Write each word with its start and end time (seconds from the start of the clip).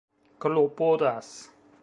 klopodas 0.41 1.51